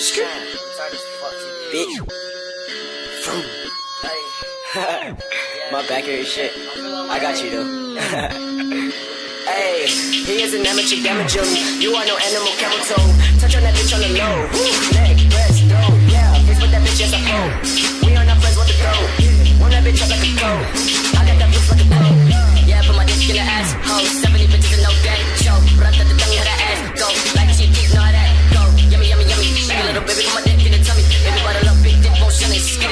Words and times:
Bitch. 0.00 1.92
My 5.72 5.86
back 5.86 6.04
hurt 6.04 6.26
shit. 6.26 6.52
I 6.56 7.18
got 7.20 7.42
you 7.44 7.50
though. 7.50 8.90
Hey, 9.50 9.86
he 9.86 10.42
is 10.42 10.54
an 10.54 10.64
amateur 10.64 10.96
damager. 10.96 11.44
You 11.80 11.94
are 11.94 12.04
no 12.06 12.16
animal 12.16 12.52
toe. 12.86 13.40
Touch 13.40 13.56
on 13.56 13.62
that 13.64 13.74
bitch 13.74 13.92
on 13.92 14.00
the 14.00 14.08
low. 14.14 14.46
Leg, 14.92 14.99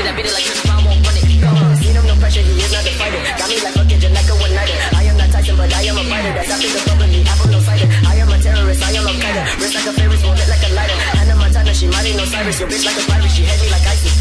skinny, 0.08 0.24
that 0.24 0.24
bitch 0.24 0.32
like 0.32 0.84
won't 0.84 1.04
run 1.04 1.16
it. 1.16 1.24
Him, 1.28 2.06
no 2.06 2.14
pressure, 2.16 2.40
he 2.40 2.52
is 2.60 2.72
not 2.72 2.86
a 2.86 2.92
fighter. 2.96 3.20
Got 3.36 3.48
me 3.48 3.56
like 3.60 3.74
fucking 3.74 4.00
Janeka 4.00 4.34
one 4.40 4.54
nighter. 4.54 4.76
I 4.96 5.02
am 5.04 5.16
not 5.16 5.30
Tyson, 5.30 5.56
but 5.56 5.72
I 5.72 5.82
am 5.84 5.98
a 5.98 6.04
fighter. 6.04 6.32
That's 6.32 6.50
after 6.50 6.68
the 6.68 6.80
bubble, 6.88 7.08
the 7.08 7.20
apple, 7.28 7.50
no 7.50 7.60
cider. 7.60 7.88
I 8.06 8.14
am 8.16 8.28
a 8.32 8.38
terrorist, 8.38 8.82
I 8.82 8.90
am 8.96 9.06
a 9.06 9.12
Qaeda. 9.12 9.42
Wrist 9.60 9.74
like 9.74 9.88
a 9.88 9.92
Ferris, 9.92 10.22
it 10.22 10.48
like 10.48 10.64
a 10.64 10.70
lighter. 10.74 10.98
Hannah 11.18 11.36
Montana, 11.36 11.72
she 11.74 11.86
mighty, 11.88 12.12
no 12.16 12.24
Cyrus. 12.24 12.60
Your 12.60 12.68
bitch 12.68 12.84
like 12.84 12.98
a 12.98 13.04
pirate, 13.08 13.32
she 13.32 13.42
hit 13.44 13.58
me 13.60 13.68
like 13.70 13.84
ISIS. 13.84 14.14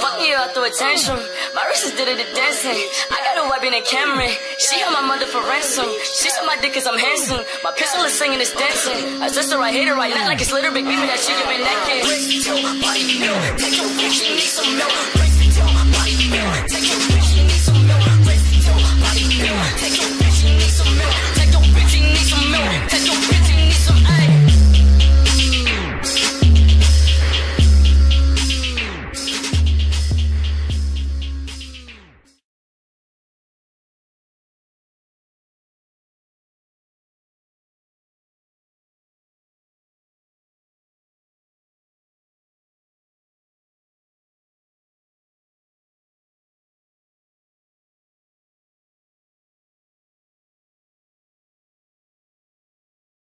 Fuck 0.00 0.20
you 0.20 0.34
out 0.36 0.52
the 0.52 0.62
attention. 0.68 1.16
My 1.54 1.64
wrist 1.68 1.86
is 1.88 1.92
did 1.96 2.08
it 2.08 2.18
to 2.20 2.26
dancing. 2.34 2.76
I 3.08 3.18
got 3.24 3.40
a 3.40 3.48
wife 3.48 3.64
in 3.64 3.72
a 3.72 3.80
Camry. 3.80 4.36
She 4.58 4.76
got 4.80 4.92
my 4.92 5.00
mother 5.00 5.24
for 5.24 5.40
ransom. 5.48 5.88
She 6.04 6.28
said 6.28 6.44
my 6.44 6.56
dick 6.60 6.74
cause 6.74 6.86
I'm 6.86 6.98
handsome. 6.98 7.40
My 7.62 7.72
pistol 7.72 8.04
is 8.04 8.12
singing, 8.12 8.40
it's 8.40 8.52
dancing. 8.52 9.22
A 9.22 9.30
sister, 9.30 9.56
I 9.56 9.72
hate 9.72 9.88
her 9.88 9.96
right 9.96 10.12
now 10.12 10.26
like 10.26 10.40
it's 10.42 10.52
little 10.52 10.74
big 10.74 10.84
baby 10.84 11.06
that 11.08 11.20
she 11.24 11.32
give 11.32 11.48
me 11.48 11.56
naked. 11.62 12.04
Take 13.56 13.76
your 13.80 13.88
bitch, 13.96 14.44
some 14.50 14.76
milk. 14.76 15.23